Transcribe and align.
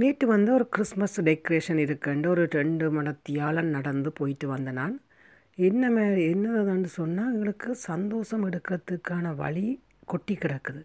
நேற்று 0.00 0.24
வந்து 0.26 0.50
ஒரு 0.52 0.64
கிறிஸ்மஸ் 0.74 1.16
டெக்கரேஷன் 1.28 1.78
இருக்குன்ட்டு 1.84 2.30
ஒரு 2.32 2.42
ரெண்டு 2.58 2.86
மணத்தியால 2.96 3.62
நடந்து 3.76 4.10
போயிட்டு 4.18 4.46
வந்தேன் 4.48 4.78
நான். 4.80 4.94
என்ன 5.58 5.90
மே 5.94 6.04
என்னதுன்னு 6.32 6.90
சொன்னால் 6.98 7.30
எங்களுக்கு 7.32 7.70
சந்தோஷம் 7.90 8.44
எடுக்கிறதுக்கான 8.48 9.34
வழி 9.42 9.64
கொட்டி 10.12 10.34
கிடக்குது. 10.34 10.82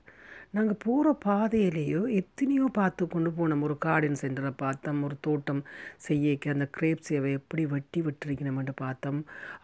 நாங்கள் 0.56 0.80
போகிற 0.86 1.14
பாதையிலேயோ 1.26 2.02
எத்தனையோ 2.22 2.66
பார்த்து 2.80 3.04
கொண்டு 3.08 3.30
போனோம். 3.38 3.64
ஒரு 3.68 3.76
கார்டன் 3.86 4.20
சென்டரை 4.24 4.54
பார்த்தோம் 4.64 5.04
ஒரு 5.04 5.16
தோட்டம் 5.28 5.62
செய்யக்க 6.08 6.56
அந்த 6.56 6.68
கிரேப் 6.78 7.06
சேவை 7.10 7.32
எப்படி 7.40 7.66
வெட்டி 7.76 8.02
விட்டுருக்கணுமென்று 8.08 8.76
பார்த்தோம். 8.86 9.22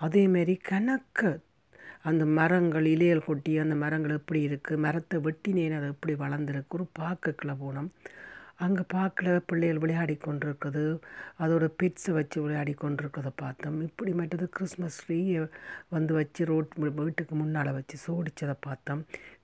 அதேமாரி 0.07 0.55
கணக்க 0.71 1.21
அந்த 2.09 2.25
மரங்கள் 2.39 2.85
இலையல் 2.95 3.27
கொட்டி 3.27 3.53
அந்த 3.65 3.75
மரங்கள் 3.75 4.17
எப்படி 4.19 4.41
இருக்குது 4.49 4.83
மரத்தை 4.87 5.19
வெட்டினேன் 5.27 5.77
அது 5.79 5.87
எப்படி 5.95 6.13
வளர்ந்துருக்கு 6.25 6.77
ஒரு 6.79 6.87
பார்க்குக்குள்ள 7.01 7.55
போனோம். 7.65 7.91
அங்கே 8.65 8.83
பார்க்கல 8.93 9.39
பிள்ளைகள் 9.45 9.77
விளையாடி 9.77 10.15
கொண்டிருக்குது. 10.25 10.83
அதோட 11.43 11.65
பிட்ஸை 11.79 12.11
வச்சு 12.11 12.37
விளையாடி 12.41 12.73
கொண்டிருக்கிறத 12.81 13.29
பார்த்தோம். 13.35 13.77
இப்படி 13.81 14.11
மட்டும் 14.13 14.49
கிறிஸ்மஸ் 14.57 14.99
ட்ரீயை 15.03 15.43
வந்து 15.89 16.13
வச்சு 16.13 16.45
ரோட் 16.45 16.73
வீட்டுக்கு 17.01 17.35
முன்னால் 17.35 17.71
வச்சு 17.71 17.97
சோடித்ததை 18.05 18.55
பார்த்தோம். 18.59 19.03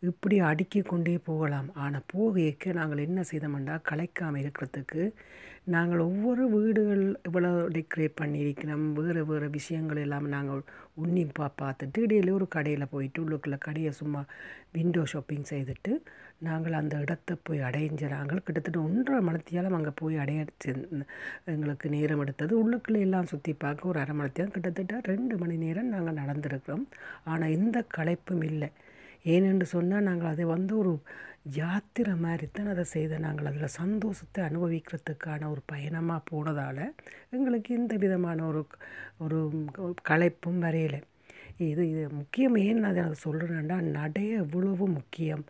இப்படி 0.09 0.37
அடுக்கி 0.49 0.79
கொண்டே 0.81 1.15
போகலாம். 1.29 1.67
ஆனால் 1.83 2.07
போகைக்கு 2.13 2.69
நாங்கள் 2.79 3.05
என்ன 3.07 3.19
செய்தோம்னா 3.31 3.75
கலைக்காமல் 3.89 4.41
இருக்கிறதுக்கு 4.43 5.03
நாங்கள் 5.73 6.01
ஒவ்வொரு 6.07 6.43
வீடுகள் 6.53 7.03
இவ்வளோ 7.27 7.51
டெக்கரேட் 7.75 8.19
பண்ணியிருக்கிறோம். 8.21 8.83
வேறு 8.97 9.21
வேறு 9.29 9.47
விஷயங்கள் 9.55 10.01
எல்லாம் 10.03 10.27
நாங்கள் 10.35 10.61
உன்னிப்பாக 11.03 11.49
பார்த்துட்டு 11.61 11.99
இடையில 12.05 12.33
ஒரு 12.39 12.47
கடையில் 12.55 12.91
போயிட்டு 12.93 13.19
உள்ளுக்குள்ள 13.23 13.57
கடையை 13.67 13.91
சும்மா 14.01 14.21
விண்டோ 14.75 15.03
ஷாப்பிங் 15.13 15.49
செய்துட்டு 15.51 15.93
நாங்கள் 16.47 16.77
அந்த 16.79 16.95
இடத்த 17.03 17.37
போய் 17.47 17.65
அடைஞ்சிறாங்க 17.67 18.33
கிட்டத்தட்ட 18.45 18.79
ஒன்றரை 18.87 19.19
மணத்தியாலும் 19.27 19.77
அங்கே 19.77 19.93
போய் 20.01 20.15
அடையச்சு. 20.23 20.71
எங்களுக்கு 21.53 21.87
நேரம் 21.95 22.21
எடுத்தது. 22.23 22.53
உள்ளுக்குள்ளே 22.63 23.01
எல்லாம் 23.07 23.29
சுற்றி 23.33 23.53
பார்க்க 23.63 23.91
ஒரு 23.91 23.99
அரை 24.03 24.15
மணத்தியாலும் 24.19 24.55
கிட்டத்தட்ட 24.57 24.99
ரெண்டு 25.11 25.37
மணி 25.43 25.57
நேரம் 25.65 25.93
நாங்கள் 25.95 26.19
நடந்திருக்கிறோம். 26.21 26.85
ஆனால் 27.31 27.55
எந்த 27.59 27.85
களைப்பும் 27.97 28.45
இல்லை. 28.51 28.69
ஏனென்று 29.33 29.65
சொன்னால் 29.75 30.07
நாங்கள் 30.09 30.31
அதை 30.33 30.45
வந்து 30.55 30.73
ஒரு 30.81 30.93
யாத்திரை 31.59 32.13
மாதிரி 32.25 32.45
தான் 32.57 32.71
அதை 32.73 32.83
செய்த 32.93 33.17
நாங்கள் 33.25 33.49
அதில் 33.49 33.75
சந்தோஷத்தை 33.81 34.39
அனுபவிக்கிறதுக்கான 34.49 35.49
ஒரு 35.53 35.61
பயணமாக 35.71 36.21
போனதால் 36.31 36.83
எங்களுக்கு 37.35 37.75
எந்த 37.79 37.93
விதமான 38.03 38.39
ஒரு 38.51 38.61
ஒரு 39.25 39.39
களைப்பும் 40.09 40.63
வரையலை. 40.65 41.01
இது 41.69 41.81
இது 41.91 42.01
முக்கியம் 42.19 42.55
ஏன் 42.63 42.81
நான் 42.83 42.91
அதை 42.93 43.03
சொல்கிறேன்னா 43.25 43.77
நடை 43.97 44.23
எவ்வளவு 44.43 44.85
முக்கியம். 44.97 45.43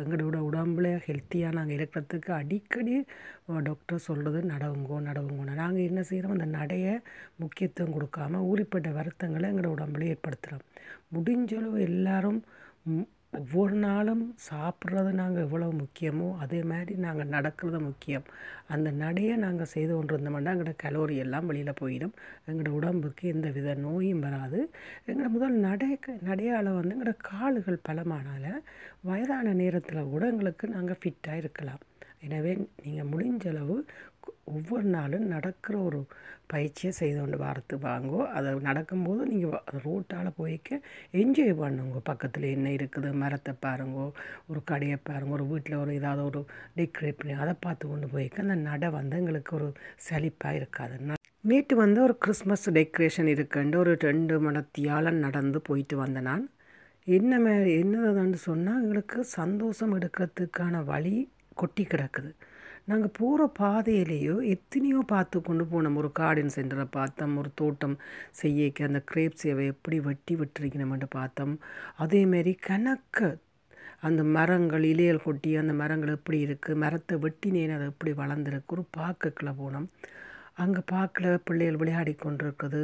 எங்களோட 0.00 0.36
உடம்புல 0.48 0.86
ஹெல்த்தியாக 1.06 1.56
நாங்கள் 1.58 1.76
இருக்கிறதுக்கு 1.78 2.30
அடிக்கடி 2.40 2.96
டாக்டர் 3.68 4.06
சொல்கிறது 4.08 4.40
நடவுங்கோ 4.52 4.96
நடவுங்கோன்னு. 5.08 5.54
நாங்கள் 5.62 5.86
என்ன 5.90 6.00
செய்கிறோம்? 6.10 6.36
அந்த 6.36 6.48
நடையை 6.58 6.94
முக்கியத்துவம் 7.42 7.94
கொடுக்காம 7.96 8.42
ஊறிப்பட்ட 8.50 8.90
வருத்தங்களை 8.98 9.48
எங்களோட 9.52 9.74
உடம்புல 9.76 10.10
ஏற்படுத்துகிறோம். 10.14 10.64
முடிஞ்சளவு 11.16 11.80
எல்லாரும் 11.90 12.40
ஒவ்வொரு 13.38 13.74
நாளும் 13.84 14.22
சாப்பிட்றது 14.48 15.10
நாங்கள் 15.20 15.44
எவ்வளோ 15.46 15.66
முக்கியமோ 15.80 16.28
அதே 16.44 16.60
மாதிரி 16.70 16.92
நாங்கள் 17.04 17.32
நடக்கிறது 17.34 17.78
முக்கியம். 17.86 18.26
அந்த 18.74 18.88
நடையை 19.02 19.34
நாங்கள் 19.44 19.70
செய்து 19.72 19.92
கொண்டு 19.94 20.14
இருந்தோம்னா 20.14 20.52
எங்களோட 20.54 20.74
கலோரி 20.84 21.16
எல்லாம் 21.24 21.48
வெளியில் 21.50 21.80
போயிடும். 21.80 22.14
எங்களோட 22.48 22.70
உடம்புக்கு 22.78 23.24
எந்த 23.34 23.48
வித 23.56 23.74
நோயும் 23.86 24.24
வராது. 24.26 24.60
எங்களோட 25.08 25.30
முதல் 25.36 25.58
நடை 25.66 25.88
நடையால் 26.30 26.70
வந்து 26.78 26.94
எங்களோட 26.96 27.14
கால்கள் 27.30 27.84
பலமானால 27.88 28.44
வயதான 29.10 29.54
நேரத்தில் 29.62 30.10
கூட 30.14 30.24
எங்களுக்கு 30.34 30.74
நாங்கள் 30.76 31.00
ஃபிட்டாக 31.02 31.42
இருக்கலாம். 31.42 31.82
எனவே 32.26 32.52
நீங்கள் 32.84 33.10
முடிஞ்சளவு 33.12 33.76
ஒவ்வொரு 34.54 34.86
நாளும் 34.96 35.26
நடக்கிற 35.26 35.76
ஒரு 35.88 36.00
பயிற்சியை 36.52 36.90
செய்து 36.98 37.18
கொண்டு 37.20 37.38
வாரத்து 37.38 37.76
வாங்கோ. 37.76 38.20
அதை 38.36 38.50
நடக்கும்போது 38.68 39.22
நீங்கள் 39.26 39.82
ரோட்டால் 39.84 40.30
போய்க்க 40.40 40.80
என்ஜாய் 41.22 41.54
பண்ணுங்க. 41.62 42.00
பக்கத்தில் 42.10 42.46
என்ன 42.56 42.70
இருக்குது 42.70 43.10
மரத்தை 43.22 43.54
பாருங்கோ 43.66 44.06
ஒரு 44.50 44.62
கடையை 44.64 44.98
பாருங்க 45.10 45.36
ஒரு 45.38 45.46
வீட்டில் 45.52 45.76
ஒரு 45.76 45.94
ஏதாவது 45.94 46.24
ஒரு 46.24 46.42
டெக்கரேட் 46.78 47.20
பண்ணி 47.20 47.36
அதை 47.44 47.54
பார்த்து 47.66 47.84
கொண்டு 47.88 48.08
போய்க்க 48.14 48.46
அந்த 48.46 48.58
நடை 48.70 48.90
வந்து 48.98 49.16
எங்களுக்கு 49.16 49.54
ஒரு 49.56 49.68
செழிப்பாக 50.08 50.58
இருக்காது. 50.60 50.96
நேற்று 51.50 51.74
வந்து 51.76 51.98
ஒரு 52.02 52.14
கிறிஸ்மஸ் 52.18 52.68
டெக்கரேஷன் 52.70 53.28
இருக்குன்ட்டு 53.32 53.76
ஒரு 53.76 53.92
ரெண்டு 54.00 54.36
மணத்தியால 54.46 55.10
நடந்து 55.24 55.58
போயிட்டு 55.60 55.96
வந்தேன் 55.96 56.28
நான். 56.30 56.44
என்ன 57.06 57.32
மாதிரி 57.40 57.72
என்னதான்னு 57.82 58.38
சொன்னால் 58.48 58.80
எங்களுக்கு 58.82 59.18
சந்தோஷம் 59.38 59.92
எடுக்கிறதுக்கான 59.98 60.84
வழி 60.84 61.16
கொட்டி 61.54 61.84
கிடக்குது. 61.84 62.30
நாங்கள் 62.88 63.16
போகிற 63.18 63.42
பாதையிலேயோ 63.58 64.34
எத்தனையோ 64.54 64.98
பார்த்து 65.06 65.42
கொண்டு 65.42 65.64
போனோம். 65.64 65.96
ஒரு 66.00 66.10
கார்டன் 66.12 66.52
சென்டரை 66.56 66.84
பார்த்தோம். 66.90 67.34
ஒரு 67.36 67.50
தோட்டம் 67.54 67.96
செய்யக்க 68.40 68.84
அந்த 68.84 69.00
கிரேப் 69.10 69.40
சேவை 69.42 69.64
எப்படி 69.66 69.96
வெட்டி 70.00 70.34
விட்டுருக்கணுமென்று 70.34 71.08
பார்த்தோம். 71.10 71.54
அதேமாரி 72.04 72.52
கணக்க 72.68 73.18
அந்த 74.00 74.22
மரங்கள் 74.36 74.84
இலையல் 74.92 75.24
கொட்டி 75.24 75.50
அந்த 75.56 75.72
மரங்கள் 75.72 76.14
எப்படி 76.18 76.38
இருக்குது 76.46 76.80
மரத்தை 76.84 77.16
வெட்டினேன் 77.24 77.74
அது 77.76 77.86
எப்படி 77.92 78.12
வளர்ந்துருக்கு 78.22 78.74
ஒரு 78.76 78.84
பார்க்கக்குள்ளே 78.98 79.54
போனோம். 79.62 79.88
அங்கே 80.56 80.82
பார்க்கல 80.92 81.32
பிள்ளைகள் 81.46 81.78
விளையாடி 81.80 82.12
கொண்டிருக்குது. 82.16 82.82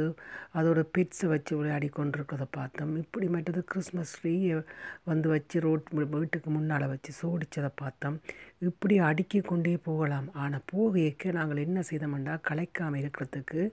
அதோடய 0.55 0.89
பெட்ஸை 0.95 1.27
வச்சு 1.31 1.53
விளையாடி 1.59 1.87
கொண்டிருக்கிறத 1.89 2.45
பார்த்தோம். 2.57 2.91
இப்படி 2.95 3.27
மட்டும் 3.27 3.67
கிறிஸ்மஸ் 3.71 4.13
ட்ரீயை 4.17 4.57
வந்து 5.03 5.29
வச்சு 5.29 5.59
ரோட் 5.59 5.89
வீட்டுக்கு 6.15 6.49
முன்னால் 6.49 6.85
வச்சு 6.87 7.11
சோடித்ததை 7.21 7.71
பார்த்தோம். 7.75 8.17
இப்படி 8.61 8.97
அடுக்கி 9.09 9.41
கொண்டே 9.43 9.75
போகலாம். 9.89 10.27
ஆனால் 10.35 10.65
போகைக்கு 10.73 11.29
நாங்கள் 11.39 11.63
என்ன 11.65 11.81
செய்தோம்னா 11.89 12.35
கலைக்காமல் 12.49 13.01
இருக்கிறதுக்கு 13.03 13.63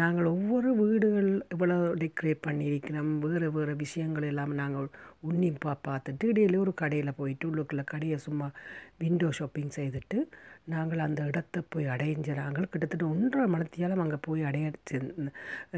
நாங்கள் 0.00 0.26
ஒவ்வொரு 0.32 0.70
வீடுகள் 0.80 1.30
இவ்வளோ 1.54 1.76
டெக்கரேட் 2.02 2.44
பண்ணியிருக்கிறோம். 2.46 3.12
வேறு 3.24 3.48
வேறு 3.50 3.72
விஷயங்கள் 3.76 4.26
எல்லாம் 4.32 4.52
நாங்கள் 4.54 4.86
உன்னிப்பாக 5.28 5.76
பார்த்துட்டு 5.88 6.24
இடையில 6.32 6.60
ஒரு 6.64 6.72
கடையில் 6.74 7.18
போயிட்டு 7.18 7.44
உள்ளுக்குள்ளே 7.50 7.84
கடையை 7.84 8.18
சும்மா 8.26 8.48
விண்டோ 8.98 9.30
ஷாப்பிங் 9.38 9.74
செய்துட்டு 9.78 10.18
நாங்கள் 10.66 11.04
அந்த 11.06 11.20
இடத்த 11.30 11.62
போய் 11.72 11.92
அடைஞ்சிறாங்க 11.94 12.60
கிட்டத்தட்ட 12.64 13.04
ஒன்றரை 13.30 13.50
மணத்தியாலும் 13.54 14.00
அங்கே 14.02 14.16
போய் 14.26 14.40
அடையடிச்சு 14.48 14.96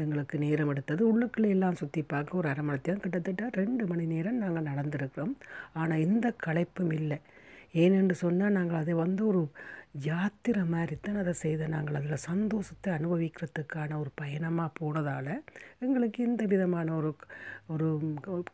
எங்களுக்கு 0.01 0.35
நேரம் 0.43 0.69
எடுத்தது. 0.73 1.01
உள்ளுக்குள்ளே 1.11 1.49
எல்லாம் 1.55 1.77
சுற்றி 1.81 2.01
பார்க்க 2.13 2.39
ஒரு 2.39 2.47
அரை 2.51 2.63
மணத்தியாலும் 2.67 3.03
கிட்டத்தட்ட 3.03 3.49
ரெண்டு 3.59 3.83
மணி 3.91 4.05
நேரம் 4.13 4.39
நாங்கள் 4.43 4.67
நடந்திருக்கிறோம். 4.69 5.35
ஆனால் 5.81 6.03
எந்த 6.07 6.27
களைப்பும் 6.45 6.93
இல்லை. 6.99 7.17
ஏனென்று 7.83 8.15
சொன்னால் 8.23 8.55
நாங்கள் 8.57 8.79
அதை 8.81 8.93
வந்து 9.03 9.21
ஒரு 9.31 9.41
யாத்திரை 10.09 10.63
மாதிரி 10.73 10.95
தான் 11.05 11.21
அதை 11.23 11.33
செய்த. 11.45 11.67
நாங்கள் 11.75 11.97
அதில் 11.99 12.25
சந்தோஷத்தை 12.29 12.89
அனுபவிக்கிறதுக்கான 12.97 13.97
ஒரு 14.03 14.11
பயணமாக 14.21 14.75
போனதால் 14.81 15.33
எங்களுக்கு 15.85 16.25
எந்த 16.29 16.43
விதமான 16.53 16.95
ஒரு 16.99 17.11
ஒரு 17.75 17.89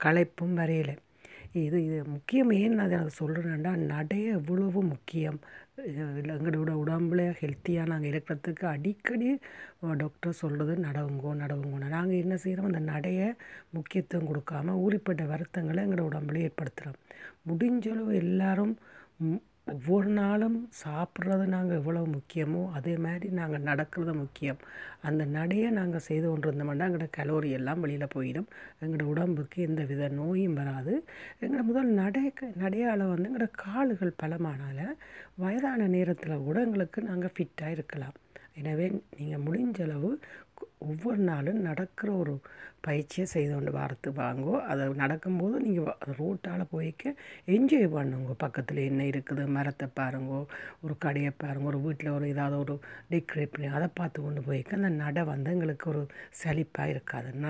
களைப்பும் 0.06 0.58
வரையலை. 0.62 0.96
இது 1.54 1.78
இது 1.86 1.98
முக்கியம். 2.14 2.52
ஏன் 2.62 2.76
நான் 2.78 2.86
அதை 2.88 2.98
சொல்கிறேன்னா 3.20 3.72
நடை 3.92 4.20
எவ்வளவு 4.38 4.80
முக்கியம். 4.92 5.40
எங்களோட 6.34 6.72
உடம்புல 6.84 7.22
ஹெல்த்தியாக 7.40 7.90
நாங்கள் 7.92 8.12
இருக்கிறதுக்கு 8.12 8.66
அடிக்கடி 8.74 9.30
டாக்டர் 9.98 10.40
சொல்கிறது 10.42 10.74
நடவுங்கோ 10.88 11.32
நடவுங்கோன்னு. 11.44 11.90
நாங்கள் 11.96 12.22
என்ன 12.24 12.36
செய்கிறோம் 12.44 12.70
அந்த 12.72 12.82
நடையை 12.92 13.28
முக்கியத்துவம் 13.78 14.30
கொடுக்காம 14.32 14.76
ஊறிப்பட்ட 14.86 15.26
வருத்தங்களை 15.34 15.84
எங்களோட 15.88 16.08
உடம்புல 16.12 16.44
ஏற்படுத்துகிறோம் 16.48 17.00
முடிஞ்சளவு 17.50 18.14
எல்லாரும் 18.24 18.74
ஒவ்வொரு 19.72 20.10
நாளும் 20.20 20.56
சாப்பிட்றது 20.84 21.46
நாங்கள் 21.54 21.80
எவ்வளோ 21.80 22.02
முக்கியமோ 22.16 22.62
அதே 22.78 22.94
மாதிரி 22.98 23.28
நாங்கள் 23.40 23.66
நடக்கிறது 23.70 24.14
முக்கியம். 24.14 24.60
அந்த 25.08 25.24
நடையை 25.38 25.70
நாங்கள் 25.80 26.06
செய்து 26.08 26.26
கொண்டு 26.30 26.48
இருந்தோம்னா 26.50 26.88
எங்களோட 26.88 27.08
கலோரி 27.18 27.50
எல்லாம் 27.60 27.84
வெளியில் 27.86 28.14
போயிடும். 28.16 28.48
எங்களோட 28.84 29.06
உடம்புக்கு 29.14 29.60
எந்த 29.70 29.84
வித 29.92 30.10
நோயும் 30.22 30.58
வராது. 30.62 30.94
எங்களோட 31.42 31.66
முதல் 31.72 31.92
நடை 32.02 32.24
நடையால் 32.64 33.06
வந்து 33.12 33.30
எங்களோட 33.30 33.50
கால்கள் 33.66 34.20
பலமானால 34.24 34.80
வயதான 35.44 35.90
நேரத்தில் 35.98 36.46
கூட 36.48 36.60
எங்களுக்கு 36.68 37.02
நாங்கள் 37.12 37.36
ஃபிட்டாக 37.36 37.76
இருக்கலாம். 37.78 38.18
எனவே 38.62 38.86
நீங்கள் 39.18 39.44
முடிஞ்சளவு 39.46 40.10
ஒவ்வொரு 40.90 41.22
நாளும் 41.30 41.62
நடக்கிற 41.62 42.10
ஒரு 42.14 42.34
பயிற்சியை 42.86 43.26
செய்து 43.32 43.54
கொண்டு 43.54 43.72
வாரத்து 43.72 44.10
வாங்கோ. 44.20 44.54
அதை 44.72 44.84
நடக்கும்போது 45.02 45.56
நீங்கள் 45.66 45.98
ரோட்டால் 46.20 46.64
போய்க்க 46.74 47.14
என்ஜாய் 47.56 47.88
பண்ணுங்க. 47.96 48.34
பக்கத்தில் 48.44 48.80
என்ன 48.90 49.04
இருக்குது 49.04 49.46
மரத்தை 49.58 49.88
பாருங்கோ 50.00 50.40
ஒரு 50.84 50.96
கடையை 51.06 51.32
பாருங்க 51.44 51.68
ஒரு 51.72 51.82
வீட்டில் 51.86 52.16
ஒரு 52.18 52.28
ஏதாவது 52.34 52.58
ஒரு 52.64 52.76
டெக்கரேட் 53.12 53.54
பண்ணி 53.56 53.70
அதை 53.80 53.90
பார்த்து 54.00 54.20
கொண்டு 54.22 54.44
போய்க்க. 54.50 54.80
அந்த 54.80 54.92
நடை 55.04 55.24
வந்து 55.24 55.52
எங்களுக்கு 55.52 55.88
ஒரு 55.94 56.04
செழிப்பாக 56.42 56.94
இருக்காது. 56.96 57.32